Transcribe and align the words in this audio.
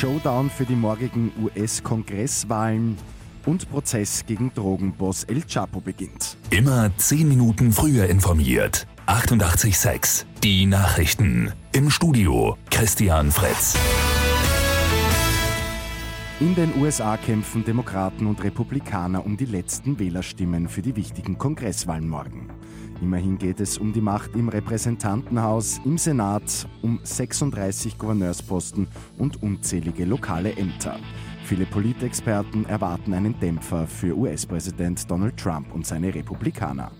Showdown 0.00 0.48
für 0.48 0.64
die 0.64 0.76
morgigen 0.76 1.30
US-Kongresswahlen 1.42 2.96
und 3.44 3.70
Prozess 3.70 4.24
gegen 4.24 4.50
Drogenboss 4.54 5.24
El 5.24 5.42
Chapo 5.42 5.78
beginnt. 5.78 6.38
Immer 6.48 6.90
10 6.96 7.28
Minuten 7.28 7.70
früher 7.70 8.06
informiert. 8.06 8.86
88.6 9.06 10.24
Die 10.42 10.64
Nachrichten. 10.64 11.52
Im 11.72 11.90
Studio 11.90 12.56
Christian 12.70 13.30
Fritz. 13.30 13.76
In 16.40 16.54
den 16.54 16.72
USA 16.80 17.18
kämpfen 17.18 17.66
Demokraten 17.66 18.26
und 18.26 18.42
Republikaner 18.42 19.26
um 19.26 19.36
die 19.36 19.44
letzten 19.44 19.98
Wählerstimmen 19.98 20.68
für 20.68 20.80
die 20.80 20.96
wichtigen 20.96 21.36
Kongresswahlen 21.36 22.08
morgen. 22.08 22.48
Immerhin 23.02 23.36
geht 23.36 23.60
es 23.60 23.76
um 23.76 23.92
die 23.92 24.00
Macht 24.00 24.34
im 24.34 24.48
Repräsentantenhaus, 24.48 25.82
im 25.84 25.98
Senat, 25.98 26.66
um 26.80 26.98
36 27.02 27.98
Gouverneursposten 27.98 28.88
und 29.18 29.42
unzählige 29.42 30.06
lokale 30.06 30.56
Ämter. 30.56 30.98
Viele 31.44 31.66
Politexperten 31.66 32.64
erwarten 32.64 33.12
einen 33.12 33.38
Dämpfer 33.38 33.86
für 33.86 34.16
US-Präsident 34.16 35.10
Donald 35.10 35.36
Trump 35.36 35.74
und 35.74 35.86
seine 35.86 36.14
Republikaner. 36.14 36.90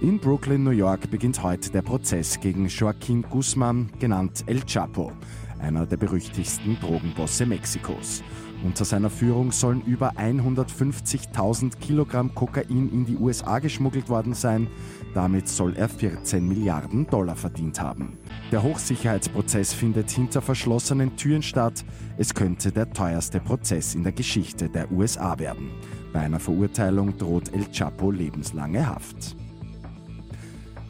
In 0.00 0.18
Brooklyn, 0.18 0.64
New 0.64 0.70
York 0.70 1.10
beginnt 1.10 1.42
heute 1.42 1.70
der 1.70 1.82
Prozess 1.82 2.40
gegen 2.40 2.68
Joaquin 2.68 3.20
Guzman, 3.22 3.90
genannt 3.98 4.44
El 4.46 4.62
Chapo, 4.64 5.12
einer 5.60 5.86
der 5.86 5.96
berüchtigsten 5.96 6.78
Drogenbosse 6.80 7.46
Mexikos. 7.46 8.22
Unter 8.64 8.84
seiner 8.84 9.10
Führung 9.10 9.52
sollen 9.52 9.82
über 9.82 10.12
150.000 10.12 11.78
Kilogramm 11.78 12.34
Kokain 12.34 12.90
in 12.90 13.04
die 13.04 13.16
USA 13.16 13.58
geschmuggelt 13.58 14.08
worden 14.08 14.34
sein. 14.34 14.68
Damit 15.14 15.48
soll 15.48 15.74
er 15.76 15.88
14 15.88 16.46
Milliarden 16.46 17.06
Dollar 17.06 17.36
verdient 17.36 17.80
haben. 17.80 18.18
Der 18.50 18.62
Hochsicherheitsprozess 18.62 19.72
findet 19.72 20.10
hinter 20.10 20.40
verschlossenen 20.42 21.16
Türen 21.16 21.42
statt. 21.42 21.84
Es 22.16 22.34
könnte 22.34 22.72
der 22.72 22.90
teuerste 22.90 23.40
Prozess 23.40 23.94
in 23.94 24.02
der 24.02 24.12
Geschichte 24.12 24.68
der 24.68 24.90
USA 24.90 25.38
werden. 25.38 25.70
Bei 26.12 26.20
einer 26.20 26.40
Verurteilung 26.40 27.16
droht 27.18 27.52
El 27.52 27.66
Chapo 27.70 28.10
lebenslange 28.10 28.86
Haft. 28.86 29.36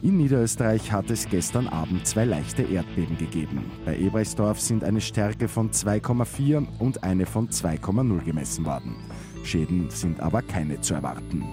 In 0.03 0.17
Niederösterreich 0.17 0.91
hat 0.91 1.09
es 1.09 1.27
gestern 1.27 1.67
Abend 1.67 2.05
zwei 2.05 2.25
leichte 2.25 2.61
Erdbeben 2.61 3.17
gegeben. 3.17 3.63
Bei 3.83 3.97
Ebrechtsdorf 3.97 4.61
sind 4.61 4.83
eine 4.83 5.01
Stärke 5.01 5.47
von 5.47 5.71
2,4 5.71 6.67
und 6.77 7.03
eine 7.03 7.25
von 7.25 7.49
2,0 7.49 8.23
gemessen 8.23 8.63
worden. 8.63 8.95
Schäden 9.43 9.89
sind 9.89 10.19
aber 10.19 10.43
keine 10.43 10.79
zu 10.81 10.93
erwarten. 10.93 11.43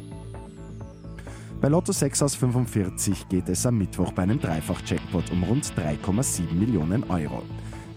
Bei 1.63 1.69
Lotto 1.69 1.93
6 1.93 2.23
aus 2.23 2.35
45 2.35 3.31
geht 3.31 3.49
es 3.49 3.65
am 3.65 3.79
Mittwoch 3.79 4.13
bei 4.13 4.25
einem 4.25 4.39
Dreifach-Jackpot 4.39 5.31
um 5.33 5.45
rund 5.45 5.65
3,7 5.65 6.53
Millionen 6.53 7.05
Euro. 7.05 7.43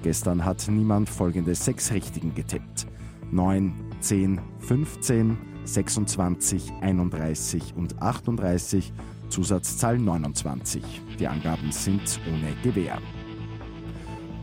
Gestern 0.01 0.45
hat 0.45 0.65
niemand 0.69 1.09
folgende 1.09 1.55
sechs 1.55 1.91
Richtigen 1.91 2.33
getippt. 2.33 2.87
9, 3.31 3.73
10, 3.99 4.39
15, 4.59 5.37
26, 5.65 6.71
31 6.79 7.73
und 7.75 8.01
38 8.01 8.93
Zusatzzahl 9.29 9.97
29. 9.97 10.81
Die 11.19 11.27
Angaben 11.27 11.71
sind 11.71 12.19
ohne 12.27 12.53
Gewähr. 12.63 12.99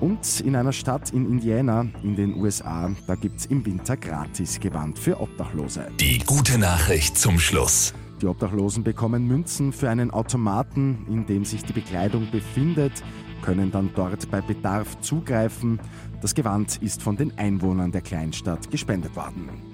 Und 0.01 0.41
in 0.41 0.57
einer 0.57 0.73
Stadt 0.73 1.11
in 1.11 1.25
Indiana 1.25 1.87
in 2.03 2.17
den 2.17 2.35
USA, 2.37 2.91
da 3.07 3.15
gibt 3.15 3.41
es 3.41 3.47
im 3.47 3.65
Winter 3.65 3.97
gratis 3.97 4.61
Gewand 4.61 4.99
für 4.99 5.21
Obdachlose. 5.21 5.89
Die 5.99 6.19
gute 6.19 6.59
Nachricht 6.59 7.17
zum 7.17 7.39
Schluss. 7.39 7.95
Die 8.21 8.27
Obdachlosen 8.27 8.85
bekommen 8.85 9.27
Münzen 9.27 9.73
für 9.73 9.89
einen 9.91 10.11
Automaten, 10.11 11.07
in 11.09 11.27
dem 11.27 11.45
sich 11.45 11.65
die 11.65 11.73
Bekleidung 11.73 12.31
befindet, 12.31 12.93
können 13.43 13.71
dann 13.71 13.91
dort 13.95 14.31
bei 14.31 14.41
Bedarf 14.41 15.01
zugreifen. 15.01 15.81
Das 16.23 16.35
Gewand 16.35 16.83
ist 16.83 17.03
von 17.03 17.17
den 17.17 17.37
Einwohnern 17.39 17.93
der 17.93 18.01
Kleinstadt 18.01 18.71
gespendet 18.71 19.15
worden. 19.17 19.74